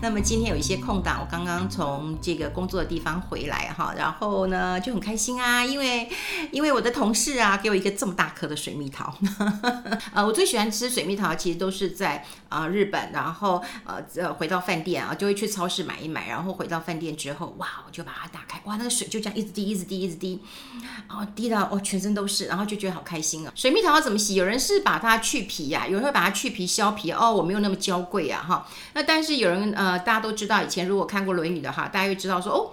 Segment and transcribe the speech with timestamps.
[0.00, 6.08] 那么今天有一些空档，我刚刚从这个工作的地方回来哈，然后呢就很开心啊，因为
[6.52, 9.12] 因为我的同事啊给我一个这么大颗的水蜜桃，
[10.14, 20.40] 呃，我最喜欢吃水蜜桃，其实都是在啊、日本，然后呃呃回到饭店啊就会去超市买一买，然后回到饭店之后，哇，我就把它打开，哇，那个水就这样一直滴，一直滴，一直滴，
[21.08, 23.52] 然后滴到哦全身都是，然后就觉得好开心啊。
[23.56, 24.36] 水蜜桃要怎么洗？
[24.36, 28.66] 有人是把它去皮呀、有人会把它去皮削皮，哦，我没有那么娇贵啊哈。
[28.94, 29.87] 那但是有人呃。
[29.88, 32.70] 呃，大家都知道，以前如果看过《论语》的话，大家会知道说，哦，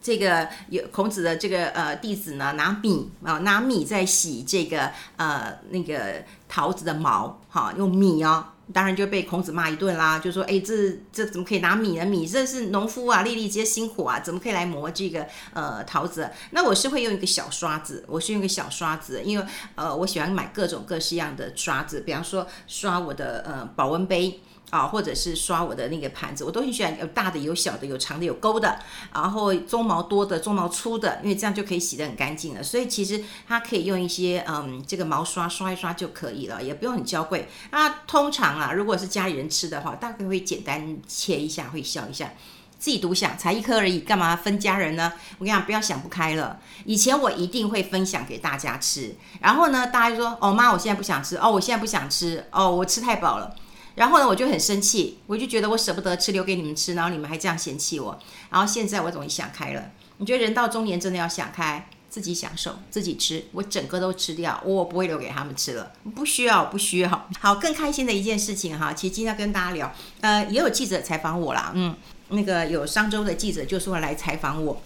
[0.00, 12.06] 这个有孔子的这个呃弟子呢，拿米啊、拿米在洗这个呃那个桃子的毛，哈，用米哦，当然就被孔子骂一顿啦，就说，哎，这这怎么可以拿米呢？
[12.06, 16.30] 米这是农夫啊，粒粒皆辛苦啊，怎么可以来磨这个呃桃子？
[16.52, 19.44] 那我是会用一个小刷子，我是用一个小刷子，因为
[19.74, 24.40] 呃我喜欢买各种各式样的刷子，比方说刷我的呃保温杯。
[24.70, 28.78] 啊，或者是刷我的那个盘子，我都很喜欢有大的、有小的、有长的、有勾的，
[29.12, 32.62] 然后鬃毛多的、鬃毛粗的，因为这样就可以洗得很干净了。
[32.62, 37.48] 所以其实它可以用一些嗯，这个毛刷刷一刷就可以了，也不用很娇贵。
[37.70, 42.32] 那通常啊，如果是家里人吃的话，大概会简单切一下，会削一下。
[42.78, 45.12] 自己独享，才一颗而已，干嘛分家人呢？
[45.38, 46.58] 我跟你讲，不要想不开了。
[46.86, 52.42] 以前我一定会分享给大家吃，然后呢，大家就说：“哦妈，我现在不想吃。”哦，我现在不想吃。
[52.50, 53.54] 哦，我吃太饱了。
[53.96, 58.18] 然后呢，我就很生气，我就觉得我舍不得吃，留给你们吃，然后你们还这样嫌弃我。
[58.50, 67.28] 然后现在我终于想开了，你觉得人到中年真的要想开，自己享受，自己吃，我整个都吃掉，我不会留给他们吃了，不需要，不需要。
[67.40, 71.94] 好，更开心的一件事情哈，其实今天跟大家聊，呃，也有记者采访我啦，嗯，
[72.28, 74.80] 那个有商周的记者就说来采访我，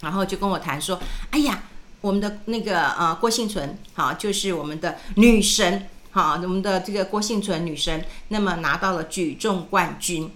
[0.00, 1.64] 然后就跟我谈说，哎呀，
[2.00, 5.88] 我们的那个呃郭幸存，好，就是我们的女神。
[6.12, 10.30] 好，我们的这个郭婞淳女神，那么拿到了举重冠军。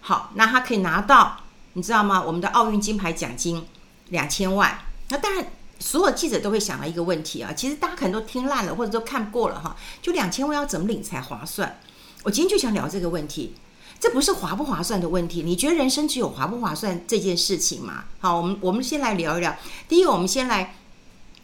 [0.00, 1.38] 好，那她可以拿到，
[1.72, 2.22] 你知道吗？
[2.22, 3.64] 我们的奥运金牌奖金
[4.10, 4.78] 两千万。
[5.08, 5.46] 那当然，
[5.78, 9.74] 所有记者都会想到一个问题啊，其实大家可能都听烂了，或者都看过了哈。
[10.02, 11.80] 就两千万要怎么领才划算？
[12.24, 13.54] 我今天就想聊这个问题。
[13.98, 18.04] 这不是划不划算的问题，你觉得人生只有划不划算这件事情吗？
[18.18, 19.56] 好，我们我们先来聊一聊。
[19.88, 20.74] 第一个，我们先来，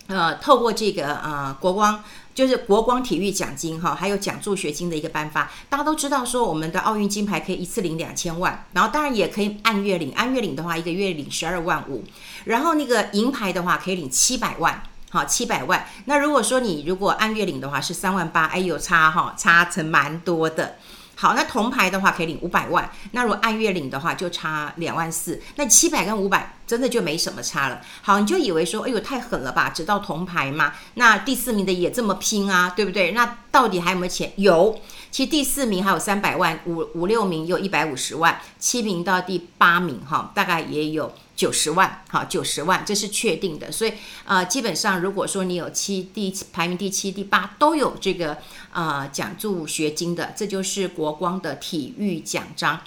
[0.08, 2.02] 呃，透过这个呃国光。
[2.34, 5.50] 就是国光体育奖金哈，还有奖助学金的一个颁发。
[5.68, 12.04] 大家都知道说，我们的奥运金牌可以一次领两千万，然后当然也可以按月领，按月领的话，一个月领十二万五。
[12.44, 14.80] 然后那个银牌的话，可以领七百万，
[15.10, 15.84] 好，七百万。
[16.04, 20.76] 那如果说你如果按月领的话是三万八，哎有差哈，差成蛮多的。
[21.20, 27.80] 好，那铜牌的话可以领五百万，那如果按月领的话就差两万四，那七百跟五百真的就没什么差了。
[28.02, 30.74] 好，你就以为说，哎呦太狠了吧，只到铜牌嘛？
[30.94, 33.10] 那第四名的也这么拼啊，对不对？
[33.10, 34.32] 那到底还有没有钱？
[34.36, 34.78] 有，
[35.10, 41.12] 其实第四名还有三百万，五五六名有一百五十万，七名到第八名哈，大概也有。
[41.38, 43.70] 九十万，好，九十万，这是确定的。
[43.70, 43.92] 所以，
[44.24, 48.38] 呃，基本上如果说你有七第排名第七、第八都有这个
[48.72, 52.80] 呃奖助学金的，这就是国光的体育奖章。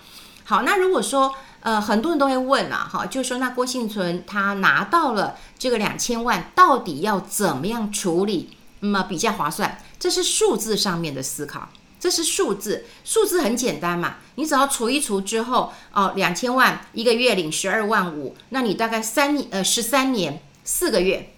[0.43, 8.49] 好，那如果说呃很多人都会问啊，哈，就是说那郭幸存他拿到了这个两千万，到底要怎么样处理，
[8.81, 9.77] 那么比较划算？
[9.97, 11.69] 这是数字上面的思考。
[12.01, 21.31] 这是数字，数字很简单嘛，你只要除一除之后，哦，两千万一个月领十二万五，那你大概三呃十三年四个月，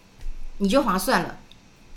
[0.59, 1.37] 你就划算了，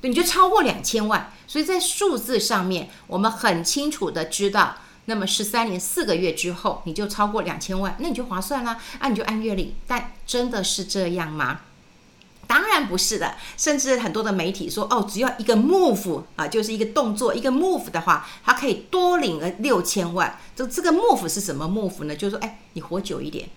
[0.00, 1.32] 对，你就超过两千万。
[1.47, 9.76] 所以在数字上面，我们很清楚的知道，那么十三年四个月之后，你就超过两千万，那你就划算啦，啊，你就按月领。
[9.87, 11.60] 但真的是这样吗？
[12.47, 20.39] 当然不是的，甚至很多的媒体说，哦，只要一个 move 啊，就是一个动作，一个 move 的话，它可以多领了六千万。
[20.55, 22.15] 这这个 move 是什么 move 呢？
[22.15, 23.49] 就是说，哎，你活久一点，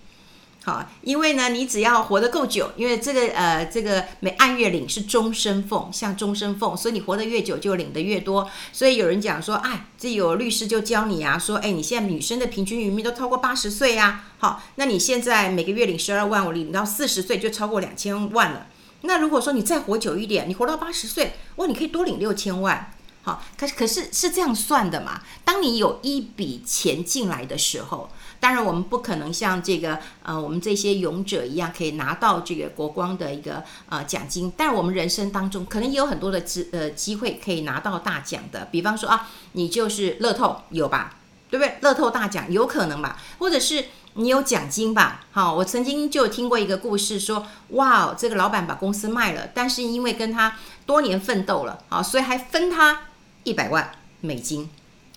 [0.64, 8.50] 好，因为呢，你只要活得够久，因为这个呃，这个每按月领是终身俸，像终身俸，所以你活得越久就领得越多。
[8.72, 18.66] 所以有人讲说，哎，这有律师就教你啊，说，哎，你现在女生的平均余命都超过八十岁呀，好，那你现在每个月领十二万，我领到四十岁就超过两千万了。
[19.02, 22.92] 那如果说你再活久一点，你活到八十岁，哇，你可以多领六千万，
[23.22, 25.22] 好，可是可是是这样算的嘛？
[25.44, 41.16] 当你有一笔钱进来的时候，当然我们不可能像这个呃我们这些勇者一样可以拿到这个国光的一个呃奖金，但是我们人生当中可能也有很多的机呃机会可以拿到大奖的，比方说啊，你就是乐透有吧，
[41.50, 41.78] 对不对？
[41.80, 43.86] 乐透大奖有可能吧，或者是。
[44.14, 45.24] 你有奖金吧？
[45.30, 47.46] 好，我曾经就听过一个故事说，说
[47.76, 53.02] 哇，这个老板把公司卖了，但是因为跟他多年奋斗了，啊，所以还分他
[53.44, 54.68] 一百万，美金。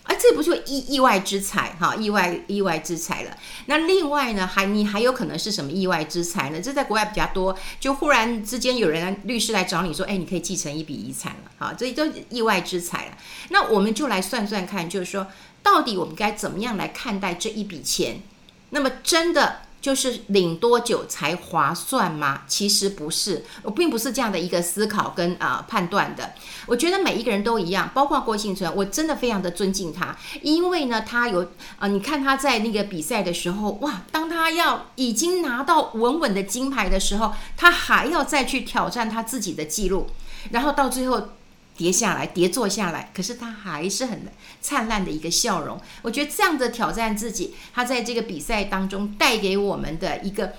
[0.03, 3.35] 哎，这不就意意外之财哈，意外意外之财了。
[3.67, 6.61] 那另外呢，还你还有可能是什么意外之财呢？
[6.61, 13.17] 这在国外比较多，就忽然之间有人律师来找你说，哎，你可以继承一笔遗产了，好，这都意外之财了。
[13.49, 15.27] 那我们就来算算看，就是说，
[15.63, 18.21] 到底我们该怎么样来看待这一笔钱？
[18.73, 19.59] 那么真的。
[19.83, 22.43] 就是领多久才划算吗？
[22.47, 26.31] 其实不是，我并不是这样的一个思考跟啊、判断的。
[26.67, 31.45] 我觉得每一个人都一样，包括郭婞淳，我真的非常的尊敬他，因为呢，他有
[31.79, 40.07] 啊、你看他在那个比赛的时候，哇，当他要已经拿到稳稳的金牌的时候，他还要再去挑战他自己的记录，
[40.51, 41.27] 然后到最后。
[41.75, 44.21] 跌下来，跌坐下来，可是他还是很
[44.61, 45.79] 灿烂的一个笑容。
[46.01, 50.53] 我觉得这样的挑战自己，他在这个比赛当中带给我们的一个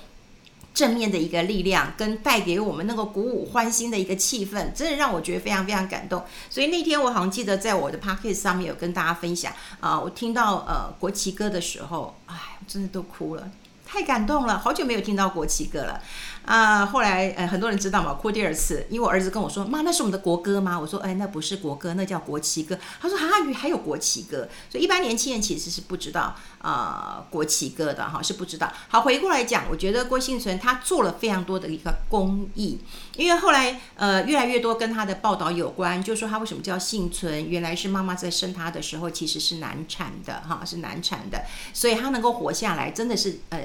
[0.73, 6.23] 正面的一个力量，跟带给我们那个鼓舞欢欣的一个气氛，真的让我觉得非常非常感动。
[6.49, 13.49] 所以那天我好像记得在我的 podcast 上面有跟大家分享啊、我听到呃国旗歌的时候，哎，我真的都哭了。
[13.87, 16.01] 太感动了，好久没有听到国旗歌了
[16.45, 16.85] 啊！
[16.85, 28.71] 后来呃，很多人知道嘛，哭第二次，因为我儿子跟我说：“妈，那是我们的国歌吗？”我说：“哎，那不是国歌，那叫国旗歌。”他说：“哈，还有国旗歌。”所以一般年轻人其实是不知道啊、国旗歌的哈，是不知道。
[28.87, 32.79] 好，回过来讲，我觉得郭幸存他做了非常多的一个公益，
[33.15, 41.43] 因为后来呃越来越多跟他的报道有关，就说他为什么叫幸存，原来是妈妈在生他的时候其实是难产的哈，是难产的，
[41.73, 43.59] 所以他能够活下来，真的是呃。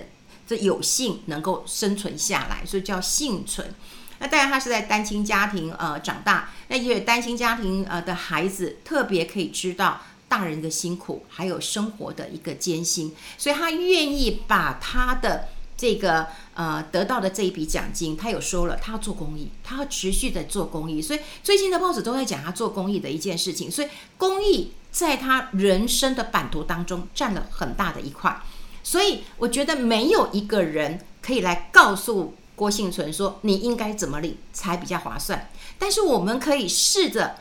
[0.50, 3.72] 这有幸能够生存下来，所以叫幸存。
[4.18, 21.00] 那当然，他是在单亲家庭呃长大，那因为单亲家庭呃的孩子特别可以知道大人的辛苦，还有生活的一个艰辛，所以他愿意把他的这个呃得到的这一笔奖金，他有说了，他要做公益，他要持续的做公益。
[21.00, 23.88] 所以最近的报纸都在讲他做公益的一件事情，所以
[24.18, 28.42] 公益在他人生的版图当中占了很大的一块。
[28.82, 35.48] 所以我觉得没有一个人可以来告诉郭幸存说，你应该怎么领才比较划算。
[35.78, 37.36] 但是我们可以试着，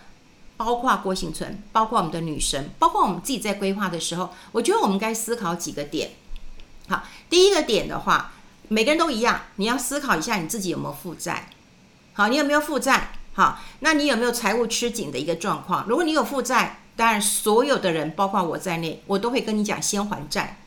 [0.56, 6.12] 包括郭幸存，包括我们的女神，包括我们自己在规划的时候，我觉得我们该思考几个点。
[6.88, 8.34] 好，第一个点的话，
[8.68, 11.50] 每个人都一样，你要思考一下你自己有没有负债。
[12.14, 13.12] 好，你有没有负债？
[13.34, 15.86] 好，那你有没有财务吃紧的一个状况？
[15.88, 20.59] 如果你有负债，当然所有的人，包括我在内，我都会跟你讲先还债。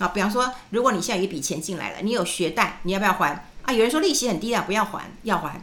[0.00, 3.46] 啊，比方说，如果你现在有一笔钱进来了，你有学贷，你要不要还？
[3.64, 5.62] 啊，有人说利息很低啊，不要还，要还，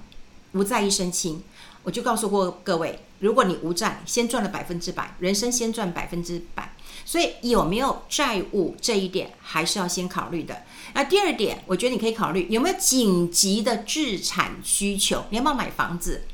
[0.51, 1.44] 无债一身轻。
[1.81, 6.72] 我就告诉过各位，如果你无债，先赚了百分之百，人生先赚百分之百。
[7.04, 10.63] 所以有没有债务这一点，还是要先考虑的。
[10.94, 16.28] 那第二点，我觉得你可以考虑有没有紧急的置产需求，你要不要买房子？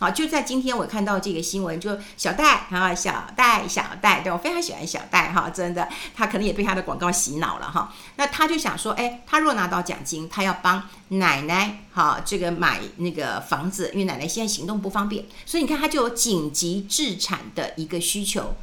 [0.00, 7.92] 好，就在今天我看到这个新闻，就小戴啊，小戴，小戴，对，我非常喜欢小戴哈，真的，他可能也被他的广告洗脑了哈。
[8.14, 18.54] 那他就想说，哎，他若拿到奖金，他要帮奶奶哈这个买那个房子，因为奶奶现在行动不方便，所以你看他就有紧急置产的一个需求。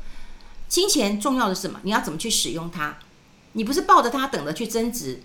[0.69, 1.81] 金钱重要的是什么？
[1.83, 2.95] 你要怎么去使用它？
[3.51, 5.21] 你不是抱着它等着去增值，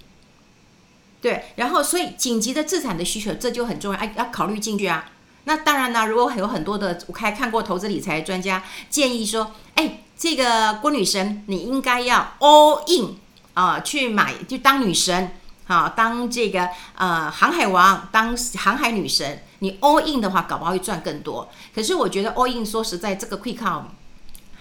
[1.21, 5.09] 对，然后所以紧急的置产的需求这就很重要，哎，要考虑进去啊。
[5.45, 13.17] 那当然呢，如果有很多的我还看过投资理财专家建议说，哎，这个郭女神你应该要 all in
[13.55, 15.33] 啊、去买就当女神
[15.67, 21.49] 啊，当这个呃航海王，当航海女神，你 all in 的话，搞不好会赚更多。
[21.75, 23.85] 可是我觉得 all in 说实在，这个 quick out。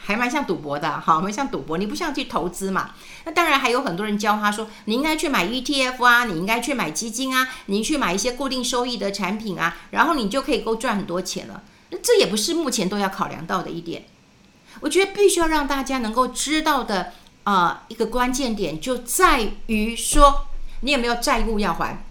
[0.09, 1.77] 还蛮像赌博的，好，蛮像赌博。
[1.77, 2.95] 你不像去投资嘛？
[3.25, 11.61] 那当然还有很多人教他说，你应该去买 ETF 啊，你应该去买基金啊，你去买一些固定收益的产品啊，然后你就可以够赚很多钱了。
[11.91, 14.05] 那这也不是目前都要考量到的一点。
[14.79, 17.13] 我觉得必须要让大家能够知道的
[17.43, 20.47] 啊、一个关键点就在于说，
[20.81, 22.03] 你有没有债务要还？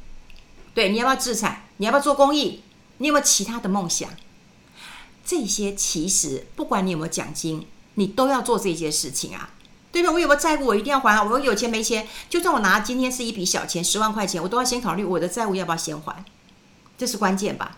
[0.72, 1.64] 对，你要不要置产？
[1.78, 2.62] 你要不要做公益？
[2.98, 4.08] 你有没有其他的梦想？
[5.24, 7.66] 这些其实不管你有没有奖金。
[7.98, 9.50] 你都要做这些事情啊，
[9.90, 10.12] 对吧？
[10.12, 11.24] 我有没有债务，我一定要还啊。
[11.24, 16.24] 我有钱没钱，就算我拿今天是一笔小钱，十万块钱，我都要先考虑我的债务要不要先还，
[16.96, 17.74] 这是关键吧？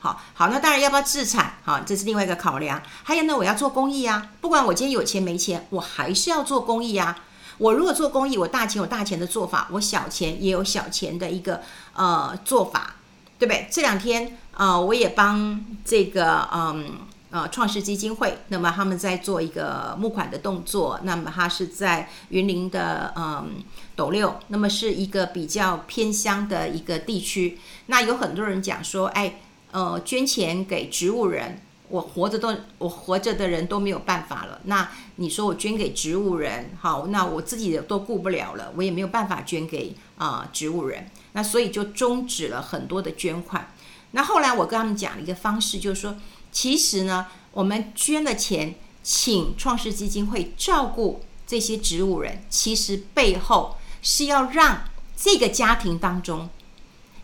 [0.00, 1.54] 好好，那当然要不要自产？
[1.64, 2.82] 好，这是另外一个考量。
[3.04, 7.16] 还有呢，我要做公益啊，不管我今天有钱没钱，我还是要做公益啊。
[7.56, 11.62] 我如果做公益，我大钱有大钱的做法，我小钱也有小钱的一个
[11.94, 12.96] 呃做法，
[13.38, 13.66] 对不对？
[13.72, 16.98] 这两天啊、我也帮这个嗯。
[17.34, 23.56] 呃，创世基金会，那么他们在做一个募款的动作，那么他是在云林的嗯
[23.96, 27.58] 斗六，那么是一个比较偏乡的一个地区。
[27.86, 29.40] 那有很多人讲说，哎，
[29.72, 43.72] 呃，捐钱给植物人，我活着都我活着的人都没有办法了，那你说我捐给植物人，好，那我自己都顾不了了，我也没有办法捐给啊、植物人，那所以就终止了很多的捐款。
[44.12, 46.14] 那后来我跟他们讲了一个方式，就是说，
[46.54, 54.84] 其实呢，我们捐了钱，请创世基金会照顾这些植物人，其实背后是要让
[55.14, 56.48] 这个家庭当中，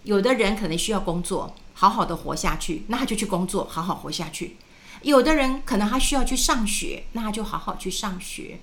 [0.03, 1.55] 有的人可能需要工作。
[1.73, 4.57] 好好的活下去，那他就去工作，好好活下去。
[5.01, 8.61] 有的人可能他需要去上学，那他就好好去上学。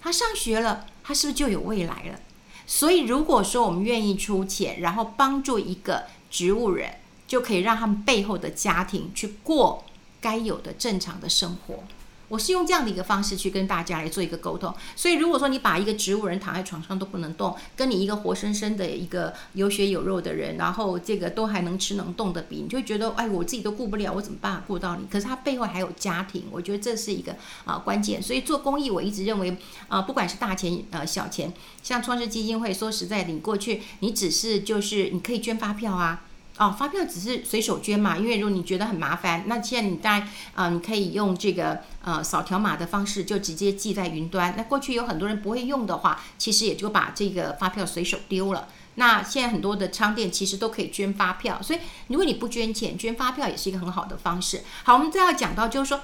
[0.00, 2.18] 他上学了，他是不是就有未来了？
[2.66, 6.94] 所以，如果说我们愿意出钱，然后帮助一个植物人，
[7.28, 9.84] 就可以让他们背后的家庭去过
[10.20, 11.84] 该有的正常的生活。
[12.28, 25.04] 我是用这样的一个方式去跟大家来做一个沟通，所以如果说你把一个植物人躺在床上都不能动，跟你一个活生生的一个有血有肉的人，然后这个都还能吃能动的比，你就觉得，哎，我自己都顾不了，我怎么办法顾到你？
[25.10, 27.34] 可是他背后还有家庭，我觉得这是一个
[27.64, 28.22] 啊关键。
[28.22, 29.56] 所以做公益，我一直认为
[29.88, 36.22] 啊，不管是大钱呃小钱，像创世基金会，说实在的，你过去你只是就是你可以捐发票啊。
[36.58, 44.54] 哦，发票只是随手捐嘛，因为如果你觉得很麻烦，那现在你当然啊，你可以用这个呃扫条码的方式，就直接记在云端。
[44.56, 48.68] 那过去有很多人不会用的话，其实也就把这个发票随手丢了。
[48.96, 51.78] 那现在很多的商店其实都可以捐发票，所以
[52.08, 54.62] 如果你不捐钱，捐发票也是一个很好的方式。
[54.82, 56.00] 好，我们再要讲到就是说，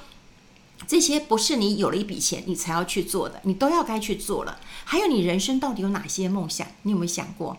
[0.87, 4.59] 这些不是你有了一笔钱你才要去做的，你都要该去做了。
[4.85, 6.67] 还有你人生到底有哪些梦想？
[6.83, 7.59] 你有没有想过？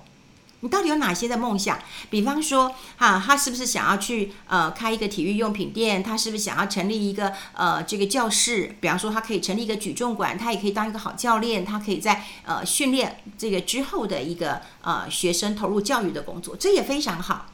[0.61, 1.77] 你到底有哪些的梦想？
[2.09, 6.01] 比方说，哈、他是不是想要去呃开一个体育用品店？
[6.01, 8.75] 他是不是想要成立一个呃这个教室？
[8.81, 17.45] 比方说，他可以成立一个举重馆，他也可以当一个好教练，他可以在呃训练这个之后的一个呃学生投入教育的工作，这也非常好。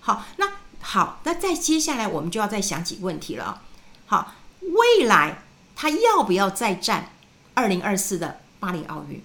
[0.00, 3.62] 好，那好，那再接下来我们就要再想几个问题了。
[4.06, 5.42] 好，未来
[5.74, 7.12] 他要不要再战
[7.54, 9.22] 二零二四的巴黎奥运？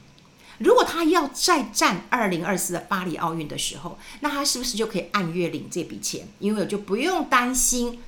[0.59, 6.27] 如果他要再战二零二四的巴黎奥运的时候，那他是不是就可以按月领这笔钱？
[6.39, 7.99] 因为我就不用担心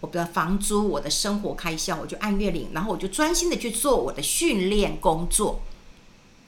[0.00, 5.62] 我的房租、我的生活开销，我就按月领，然后我就专心的去做我的训练工作，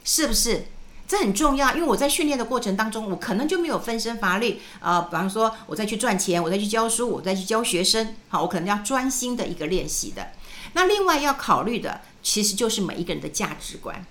[0.05, 0.67] 是不是？
[1.09, 4.61] 这很重要，因为我在训练的过程当中，我可能就没有分身乏力。
[4.79, 10.33] 呃，比方说，我再去赚钱，我再去教书，我再去教学生，好，我可能要专心的一个练习的。
[10.75, 14.05] 那另外要考虑的，其实就是每一个人的价值观。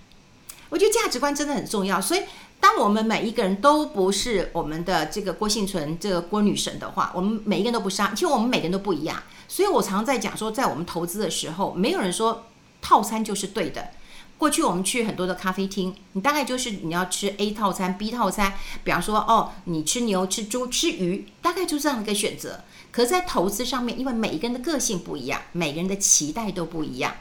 [0.69, 2.21] 我觉得价值观真的很重要，所以
[2.59, 8.01] 当我们每一个人都不是我们的这个郭幸存这个郭女神的话，我们每一个人都不是。
[8.13, 12.47] 其实我们每个人都不一样，所以我常常在讲说，在我们投资的时候，没有人说
[12.81, 13.89] 套餐就是对的。
[14.38, 22.62] 过去我们去很多的咖啡厅，你大概就是你要吃 A 套餐、B 套餐，比方说哦，你吃牛、吃猪、吃鱼，大概就这样一个选择。
[22.91, 27.15] 可，在投资上面，因为每一个人的个性不一样，每个人的期待都不一样。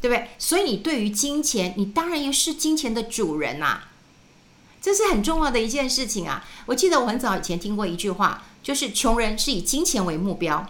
[0.00, 0.28] 对不对？
[0.38, 3.88] 所以你对于金钱，你当然也是金钱的主人呐、啊，
[4.80, 6.44] 这是很重要的一件事情啊。
[6.66, 10.66] 我记得我很早以前听过一句话，就是穷人是以金钱为目标，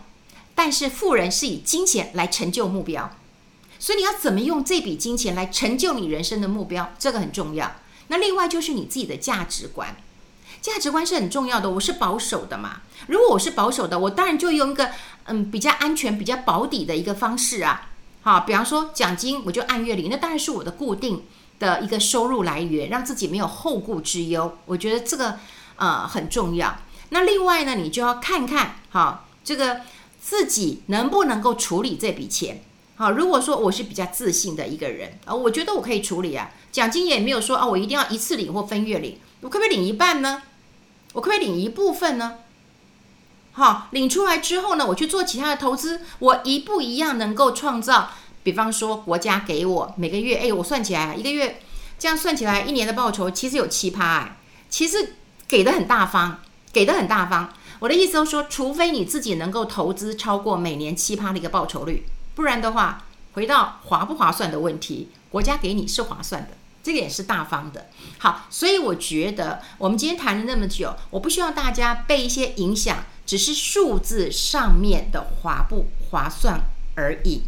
[0.55, 3.11] 但是富人是以金钱来成就目标。
[3.79, 7.77] 所以你要怎么用这笔金钱来成就你人生的目标，这个很重要。
[8.09, 9.97] 那另外就是你自己的价值观，
[10.63, 11.69] 价值观是很重要的。
[11.69, 14.91] 我是保守的嘛，如果我是保守的，我当然就用一个
[15.25, 17.86] 嗯比较安全、比较保底的一个方式啊。
[18.27, 21.23] 好，比方说奖金，我就按月领，那当然是我的固定
[21.61, 24.59] 的一个收入来源，让自己没有后顾之忧。
[24.65, 25.39] 我觉得这个
[25.77, 26.77] 呃很重要。
[27.11, 29.83] 那另外呢，你就要看看哈，这个
[30.21, 32.65] 自己能不能够处理这笔钱。
[32.97, 36.51] 好，如果说我是比较自信的一个人啊，我觉得我可以处理啊。
[36.73, 40.43] 奖金也没有说啊，我一定要一次领或分月领，我可不可以领一半呢？
[41.13, 42.39] 我可不可以领一部分呢？
[43.57, 48.11] 好，领出来之后呢，我去做其他的投资，我一不一样能够创造？
[48.43, 51.63] 比方说，国家给我每个月，哎，我算起来一个月
[51.99, 54.37] 这样算起来，一年的报酬其实有七趴，哎，
[54.69, 55.15] 其实
[55.49, 57.51] 给的很大方，给的很大方。
[57.79, 66.51] 我的意思就是说，除非你自己能够投资超过每年七趴的一个报酬率，不然的话，回到划不划算的问题，国家给你是划算的，
[66.83, 67.87] 这个也是大方的。
[68.19, 72.99] 好，所以我觉得我们今天谈了那么久，我不希望大家被一些影响。
[73.27, 76.61] 只是数字上面的划不划算
[76.95, 77.43] 而已。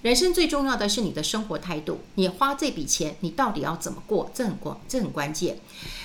[0.00, 2.00] 人生最重要的是你的生活态度。
[2.16, 4.28] 你花这笔钱，你到底要怎么过？
[4.34, 5.60] 这很关，这很关键。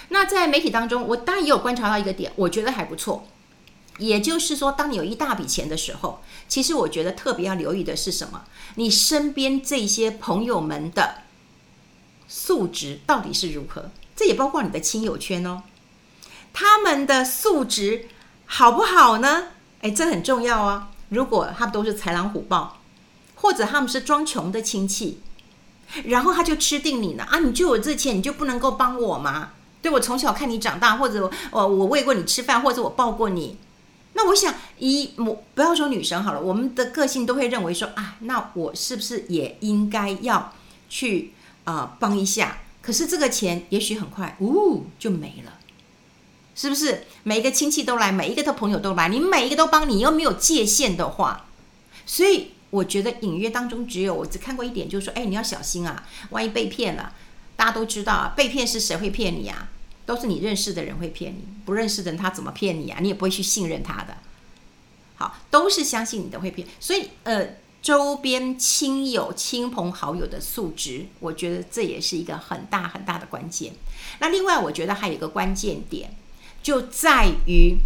[0.09, 3.25] 那在媒体当中，我当然也有观察到一个点，我觉得还不错。
[3.97, 8.43] 也就是说，当你有一大笔钱的时候，其实我觉得特别要留意的是什么？
[8.75, 11.23] 你身边这些朋友们的
[12.27, 13.89] 素质到底是如何？
[14.15, 15.63] 这也包括你的亲友圈哦，
[16.53, 18.09] 他们的素质。
[18.47, 19.49] 好不好呢？
[19.81, 20.87] 哎，这很重要哦。
[21.09, 22.79] 如果他们都是豺狼虎豹，
[23.35, 25.19] 或者他们是装穷的亲戚，
[26.05, 27.39] 然后他就吃定你了啊！
[27.39, 29.49] 你就有这钱，你就不能够帮我吗？
[29.81, 33.57] 对，我从小看你长大，或者我我喂过你吃饭，或者我抱过你。
[34.13, 40.51] 那我想，一我不要说女生好了，我们的个性都会认为说啊，那我是不是也应该要
[40.89, 41.33] 去
[41.65, 42.57] 啊、帮一下？
[42.81, 45.53] 可是这个钱也许很快，呜就没了，
[46.57, 47.05] 是不是？
[47.21, 51.45] 每一个亲戚都来，每一个的朋友都来，你每一个都帮你，又没有界限的话，
[52.05, 57.13] 所以我觉得隐约当中只有我只看过一点，就是说，哎，你要小心啊，万一被骗了，
[57.55, 59.69] 大家都知道啊，被骗是谁会骗你啊？
[60.07, 62.97] 都是你认识的人会骗你，不认识的人他怎么骗你啊？
[63.01, 64.17] 你也不会去信任他的。
[65.15, 73.73] 好，都是相信你的会骗，所以呃，周边亲友、亲朋好友的素质，我觉得这也是一个很大很大的关键。
[74.19, 76.15] 那另外，我觉得还有一个关键点，
[76.67, 77.77] 就在于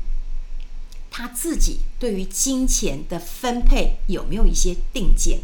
[1.11, 5.41] 他自己对于金钱的分配有没有一些定见。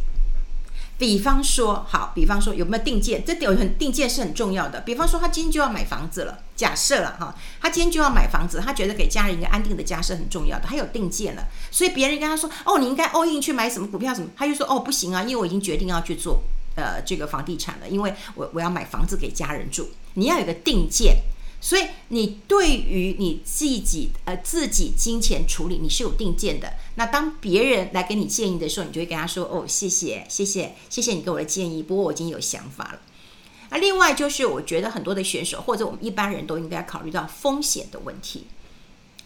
[0.97, 3.23] 比方说，好，比方说有没有定见？
[3.23, 4.81] 这有很定见是很重要的。
[4.81, 11.47] 比方说，他今天就要买房子了，假设了哈，他今天就要买房子，他觉得给家人一个安定的家是很重要的，他有定见了。
[11.69, 16.41] 所以别人跟他说，哦，你应该 all in 去买什么股票什么，他就说，哦，不行啊，因为我已经决定要去做
[16.73, 19.91] 呃这个房地产了，因为我我要买房子给家人住。
[20.15, 21.17] 你要有个定见。
[21.67, 26.75] 所以你对于你自己呃自己金钱处理你是有定见的。
[26.95, 31.83] 那当别人来给你建议的时候，你就会跟他说：“哦，谢谢，谢谢，谢谢你给我的建议。
[31.83, 33.01] 不过我已经有想法了。”
[33.69, 38.45] 那另外就是，我觉得很多的选手或者我们一般人都应该考虑到风险的问题。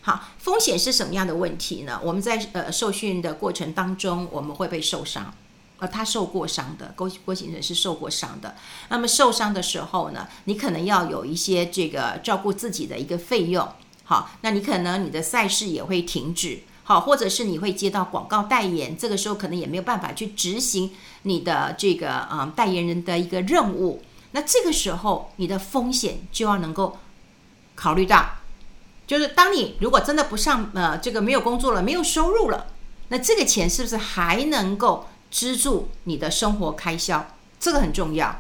[0.02, 2.02] 好，风险是什么样的问题呢？
[2.04, 5.32] 我们在呃受训的过程当中，我们会被受伤。
[5.82, 8.54] 呃，他受过伤的，郭郭先生是受过伤的。
[8.90, 13.68] 那么受伤的时候呢，你可能要有一些这个照顾自己的一个费用。
[14.04, 16.60] 好，那你可能你的赛事也会停止。
[16.84, 20.92] 好，或者是你会接到广告代言，这个时候可能也没有办法去执行
[21.24, 24.04] 你的这个嗯代言人的一个任务。
[24.34, 27.00] 那这个时候你的风险就要能够
[27.74, 28.36] 考虑到，
[29.08, 32.68] 就是当你如果真的不上呃这个没有工作了，没有收入了，
[33.08, 35.08] 那这个钱是不是还能够？
[35.32, 37.26] 资助你的生活开销，
[37.60, 38.40] 这个很重要。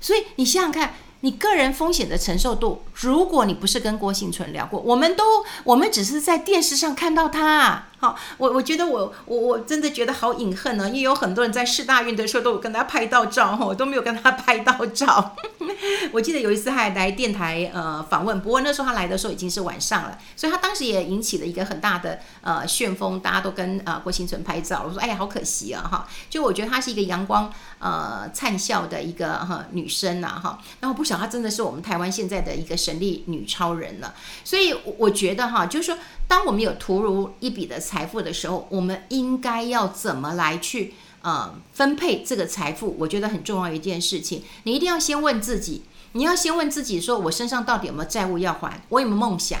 [0.00, 7.86] 所以你想想看，你个人风险的承受度，如果你不是跟郭幸存聊过，我们都我们只是在电视上看到他。
[7.98, 15.34] 好，我我觉得我我我真的觉得好隐恨呢，因为有很多人在试大运的时候都有跟他拍到照，我都没有跟他拍到照。
[16.12, 24.84] 我记得有一次还来电台呃访问，不过那时候他来的时候已经是晚上了，所以他当时也引起了一个很大的呃旋风，大家都跟呃郭婞淳拍照。
[24.86, 35.98] 我说哎呀好可惜啊哈，就我觉得她是一个阳光呃灿笑的一个哈女生呐哈，然后不想她真的是我们台湾现在的一个神力女超人了，所以我觉得哈就是说。
[36.28, 42.96] 当我们有突如一笔的财富的时候，我们应该要怎么来去呃分配这个财富？
[42.98, 48.80] 我觉得很重要一件事情，你一定要先问自己，你要先问自己说，我身上到底有没有债务要还？
[48.88, 49.60] 我有没有梦想？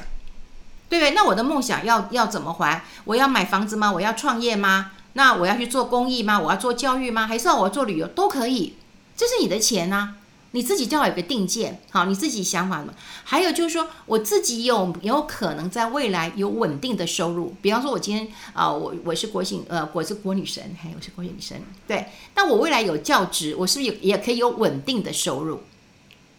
[0.88, 1.10] 对不对？
[1.10, 2.82] 那我的梦想要要怎么还？
[3.04, 3.92] 我要买房子吗？
[3.92, 4.92] 我要创业吗？
[5.12, 6.40] 那我要去做公益吗？
[6.40, 7.26] 我要做教育吗？
[7.26, 8.06] 还是要我要做旅游？
[8.06, 8.74] 都可以，
[9.16, 10.14] 这是你的钱啊。
[10.52, 12.94] 你自己就要有个定见，好，你自己想法嘛。
[13.22, 17.54] 还有就是说，我自己有有可能在未来有稳定的收入。
[17.60, 22.06] 比方说，我今天啊、我我是国姓，呃，我是国女神，嘿，我是国女神，对。
[22.34, 25.60] 那我未来有教职，我是不是也也可以有稳定的收入？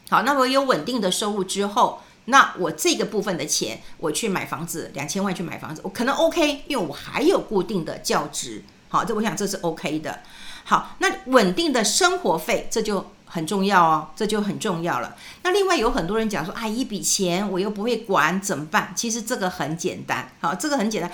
[0.10, 8.64] 好，那我有稳定的收入之后，那我这个部分的钱，我去买房子，两千万去买房子，我可能 OK，因为我还有固定的教职。
[8.88, 10.22] 好，这我想这是 OK 的。
[10.64, 13.06] 好，那稳定的生活费，这就。
[13.32, 15.16] 很重要哦，这就很重要了。
[15.44, 18.92] 那另外有很多人讲说，啊，一笔钱我又不会管，怎么办？
[18.96, 21.12] 其实这个很简单，好，这个很简单。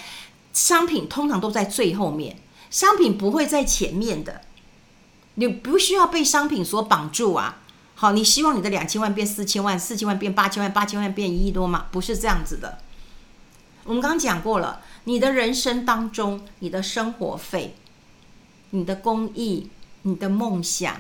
[0.53, 2.37] 商品通常都在最后面，
[2.71, 4.41] 商品不会在前面的。
[5.35, 7.57] 你不需要被商品所绑住啊。
[7.95, 11.87] 好，你希望你的两千万变四千万，四千万变八千万，八千万变一亿多吗？
[11.91, 12.77] 不是这样子的。
[13.83, 17.75] 我们刚刚讲过了，你的人生当中，你的生活费、
[18.69, 19.69] 你的公益、
[20.03, 20.95] 你的梦想。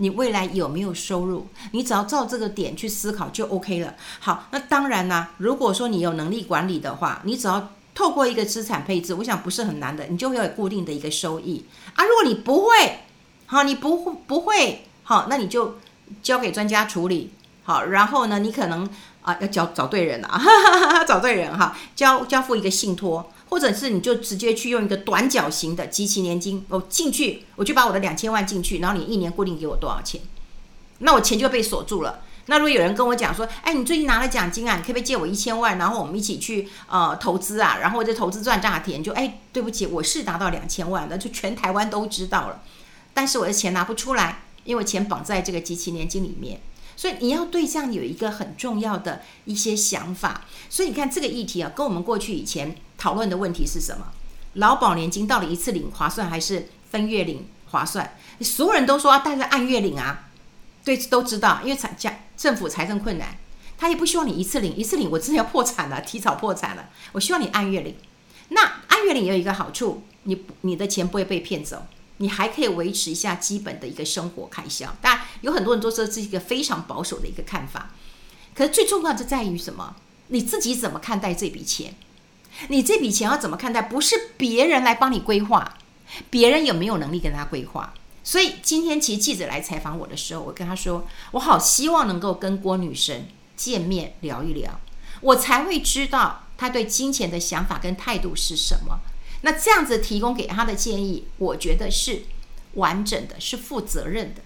[0.00, 1.46] 你未来有没有收入？
[1.72, 3.94] 你只要照这个点去思考就 OK 了。
[4.18, 12.04] 好，那当然啦，如果说你有能力管理的话，你只要透过一个资产配置，我想不是很难的，你就会有固定的一个收益啊。
[12.04, 13.00] 如果你不会，
[13.46, 15.76] 好，你不不会，好，那你就
[16.22, 17.30] 交给专家处理。
[17.62, 18.88] 好，然后呢，你可能
[19.22, 20.42] 啊要找找对人了啊，
[21.04, 23.30] 找对人哈，交交付一个信托。
[23.50, 30.20] 或者是你就直接去用一个短缴型的集齐年金，我进去，我就把我的两千万进去，然后你一年固定给我多少钱，
[31.00, 32.22] 那我钱就被锁住了。
[32.46, 42.62] 那如果有人跟我讲说，哎，你最近拿了奖金啊，你可不可以借我一千万，然后我们一起去呃投资啊，然后我这投资赚大钱，就哎，对不起，我是拿到两千万的，就全台湾都知道了，
[43.12, 46.60] 但是我的钱拿不出来，因为钱绑在这个集齐年金里面，
[46.96, 50.42] 所以你要对这样有一个很重要的一些想法。
[50.68, 54.12] 所以你看这个议题啊，跟我们过去以前讨论的问题是什么？
[54.54, 58.16] 劳保年金到底一次领划算还是分月领划算？
[58.42, 60.28] 所有人都说，大家按月领啊。
[60.84, 63.38] 对，都知道，因为财家政府财政困难，
[63.78, 66.90] 他也不希望你一次领，一次领我真的要破产了，提早破产了。
[67.12, 67.96] 我希望你按月领。
[68.48, 71.86] 那按月领也有一个好处，你你的钱不会被骗走，
[72.16, 74.94] 你还可以维持一下基本的一个生活开销。
[75.00, 77.90] 当然，有很多人都说这是一个非常保守的一个看法。
[78.54, 79.96] 可是最重要的在于什么？
[80.28, 81.94] 你自己怎么看待这笔钱？
[82.68, 83.82] 你这笔钱要怎么看待？
[83.82, 85.76] 不是别人来帮你规划，
[86.28, 87.94] 别人有没有能力跟他规划？
[88.22, 94.78] 所以今天其实记者来采访我的时候，我跟他说，我好希望能够跟郭女神见面聊一聊，
[95.20, 99.00] 我才会知道她对金钱的想法跟态度是什么。
[99.42, 102.24] 那这样子提供给他的建议，我觉得是
[102.74, 104.42] 完整的，是负责任的。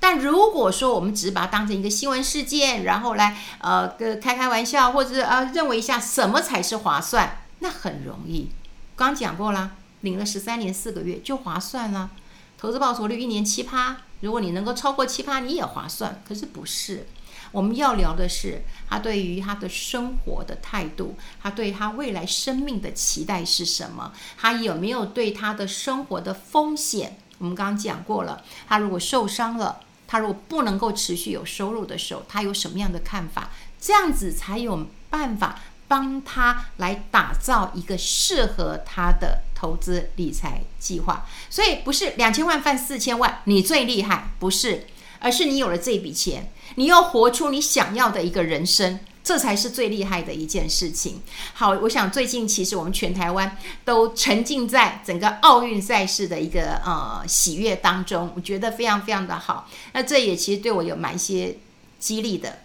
[0.00, 8.50] 但如果说我们只是把它当成一个新闻事件，然后来呃开开玩笑，或者呃认为一下什么才是划算，那很容易。
[8.96, 12.10] 刚讲过了，领了十三年四个月就划算了。
[12.58, 16.20] 投资报酬率一年七趴，如果你能够超过七趴，你也划算。
[16.26, 17.06] 可是不是，
[17.52, 24.12] 我们要聊的是他对于他的生活的态度，他对他未来生命的期待是什么？
[24.36, 27.16] 他有没有对他的生活的风险？
[27.38, 33.50] 我们刚刚讲过了，他如果受伤了，他如果不能够持续有收入的时候，他有什么样的看法？
[33.80, 35.60] 这样子才有办法。
[35.92, 44.86] 帮他来打造一个适合他的投资理财计划，所以不是两千万换四千万你最厉害，不是，
[45.18, 51.20] 而是你有了这笔钱，你要活出你想要的一个人生，这才是最厉害的一件事情。
[51.52, 59.68] 好，我想最近其实我们全台湾都沉浸在整个奥运赛事的一个呃喜悦当中，我觉得非常非常的好。
[59.92, 61.58] 那这也其实对我有蛮一些
[61.98, 62.60] 激励的。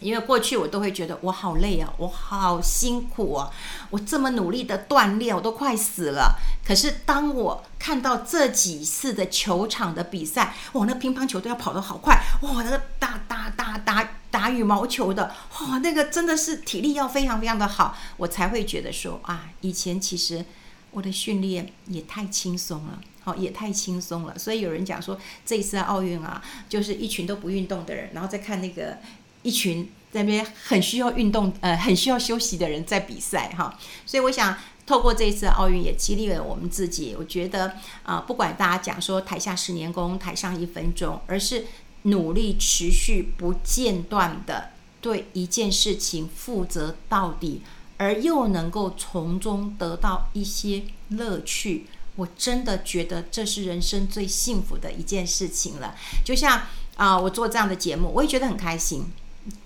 [0.00, 3.50] 因为过去我都会觉得我好累啊，我好辛苦啊，
[3.90, 6.38] 我这么努力的锻炼，我都快死了。
[6.66, 20.44] 可是当我看到这几次的球场的比赛，哇，那乒乓球都要跑得好快，哇，那个打打打打打羽毛球的，哇，那个真的是体力要非常非常的好，我才会觉得说啊，以前其实
[20.92, 24.38] 我的训练也太轻松了，好，也太轻松了。
[24.38, 28.98] 所以有人讲说，这一次奥运啊，就是一群都不运动的人，然后再看那个。
[29.42, 37.14] 一群在那边很需要运动，呃，很需要休息的人在比赛哈，所以我想透过这一次奥运也激励了我们自己。
[37.18, 41.66] 我觉得啊、不管大家讲说台下十年功，台上一分钟，而是
[42.02, 47.62] 努力持续不间断的对一件事情负责到底，
[47.96, 51.86] 而又能够从中得到一些乐趣。
[52.16, 55.94] 我真的觉得这是人生最幸福的一件事情了。
[56.24, 56.62] 就像
[56.96, 59.06] 啊、我做这样的节目，我也觉得很开心。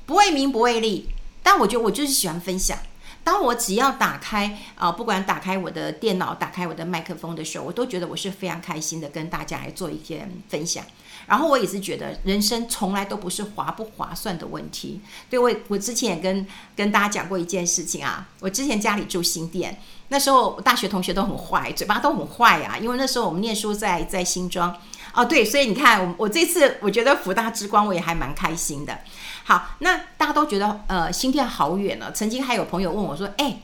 [0.07, 1.09] 不为名，不为利，
[1.43, 2.79] 但我觉得我就是喜欢分享。
[3.23, 10.85] 当我只要打开啊、不管打开我的电脑，打开我的麦克风的时候，我都觉得我是非常开心的，跟大家来做一些分享。
[11.27, 15.01] 然后我也是觉得，人生从来都不是划不划算的问题。
[15.31, 24.77] 对，我我之前也跟跟大家讲过一件事情啊，我之前家里住新店，那时候大学同学都很坏，嘴巴都很坏啊，因为那时候我们念书在在新庄。
[25.15, 28.99] 哦，对，所以你看，我我这次我觉得福大之光，我也还蛮开心的。
[29.45, 32.11] 好，那大家都觉得呃新店好远了。
[32.13, 33.61] 曾经还有朋友问我说：“哎，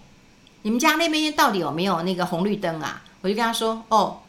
[0.63, 4.21] 你们家那边到底有没有那个红绿灯啊？”我就跟他说：“哦，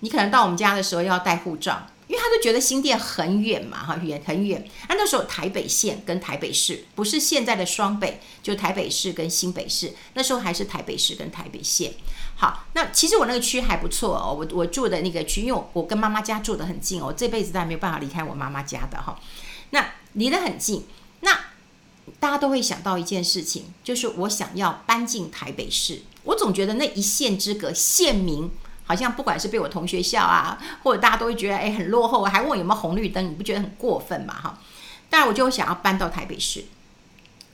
[0.00, 1.82] 你可能到我们家的时候要带护照。”
[2.14, 4.64] 因为他就觉得新店很远嘛，哈，远很远。
[4.88, 11.92] 那那时候台北县跟台北市不是现在的双北，就台北市跟新北市，那时候还是台北市跟台北县。
[12.36, 19.18] 好，那其实我那个区还不错哦，我我住的那个区，因为我我跟妈妈家住得很近哦，这辈子都还没有办法离开我妈妈家的哈。
[19.70, 20.84] 那离得很近，
[21.22, 21.46] 那
[22.20, 28.48] 大家都会想到一件事情，就是我想要搬进台北市，我总觉得那一线之隔，县民。
[28.86, 34.34] 好像不管是被我同学笑啊，或者大家都会觉得哎很落后，还问我有没有红绿灯，你不觉得很过分嘛？
[34.34, 34.58] 哈，
[35.08, 36.64] 当然我就想要搬到台北市，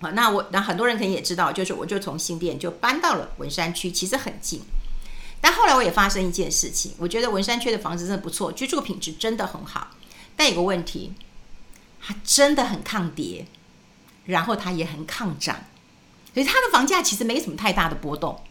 [0.00, 4.62] 好，那我那很多人可能也知道，就是我就从新店就搬到了文山区，其实很近。
[5.40, 9.88] 但后来我也发生一件事情，我觉得文山区的房子真的不错，居住品质真的很好，
[10.36, 11.12] 但有个问题，
[12.02, 13.46] 它真的很抗跌，
[14.26, 15.56] 然后它也很抗涨，
[16.34, 18.42] 所以它的房价其实没什么太大的波动。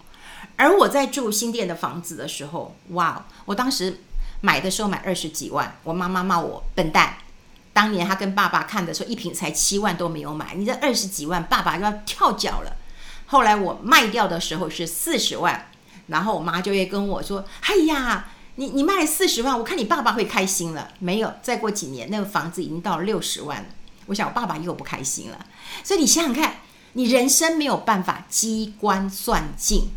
[0.59, 3.25] 而我在住新店的房子的时候，哇！
[3.45, 4.01] 我当时
[4.41, 7.15] 买的时候买二十几万，我妈妈骂我笨蛋，
[7.71, 12.75] 当年他跟爸爸看的时候，一坪才七万都没有买，你这二十几万，爸爸要跳脚了。
[13.27, 15.67] 后来我卖掉的时候是四十万，
[16.07, 23.65] 然后我妈就会跟我说：“哎呀，你你卖四十万，我看你爸爸会开心了。”没有，再过几年，那个房子已经到六十万。
[24.07, 25.45] 我想我爸爸又不开心了。
[25.85, 26.55] 所以你想想看，
[26.93, 29.91] 你人生没有办法机关算尽，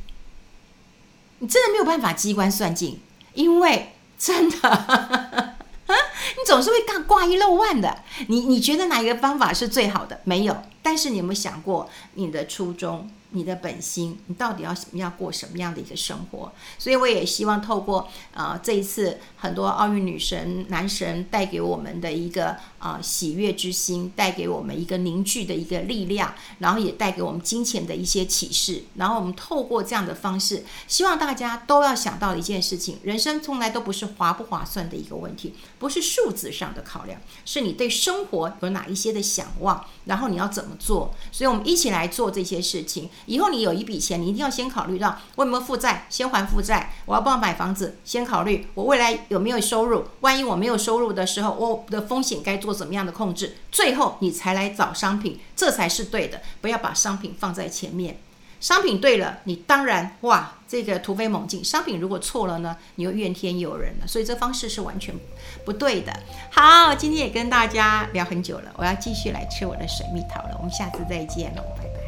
[1.43, 3.01] 你真的没有办法机关算尽，
[3.35, 5.55] 因为真的。
[5.89, 10.21] 你总是会挂挂一漏万的，你你觉得哪一个方法是最好的？
[10.23, 13.11] 没有，但是你有没有想过你的初衷？
[13.35, 16.53] 你的本心，你到底要什么要过什么样的一个生活？
[16.79, 28.85] 所以我也希望透过、呃、这一次很多奥运女神男神带给我们的一个啊、呃、喜悦之心，带给我们一个凝聚的一个力量，然后也带给我们金钱的一些启示。
[28.97, 41.15] 然后我们透过这样的方式，希望大家都要想到一件事情：人生从来都不是划不划算的一个问题，不是数字上的考量，是你对生活有哪一些的想望，然后你要怎么做。
[41.31, 43.09] 所以我们一起来做这些事情。
[43.27, 46.93] 以后你有一笔钱，你一定要先考虑到我有没有负债，先还负债。
[47.07, 50.05] 我要不要买房子，先考虑我未来有没有收入。
[50.21, 53.57] 万一我没有收入的时候，我的风险该做怎么样的控制？
[53.71, 56.41] 最后你才来找商品，这才是对的。
[56.61, 58.19] 不要把商品放在前面。
[58.61, 61.65] 商品对了，你当然哇，这个突飞猛进。
[61.65, 64.07] 商品如果错了呢，你又怨天尤人了。
[64.07, 65.13] 所以这方式是完全
[65.65, 66.13] 不对的。
[66.53, 70.57] 好，今天也跟大家聊很久了，我要继续来吃我的水蜜桃了。
[70.59, 71.63] 我们下次再见喽。
[71.77, 72.02] 拜拜